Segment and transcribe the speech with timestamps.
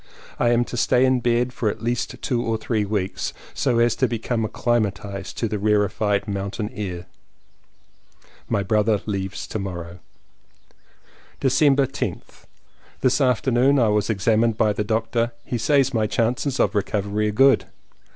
[0.39, 3.95] I am to stay in bed for at least two or three weeks, so as
[3.97, 7.05] to become acclimatized to the rarified moun tain air.
[8.49, 9.99] My brother leaves to morrow.
[11.41, 12.45] 226 LLEWELLYN POWYS December 10th.
[13.01, 15.33] This afternoon I was examined by the doctor.
[15.45, 17.65] He says my chances of recovery are good.